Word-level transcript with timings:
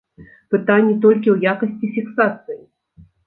Пытанні 0.53 0.95
толькі 1.03 1.29
ў 1.35 1.37
якасці 1.53 1.91
фіксацыі. 1.97 2.61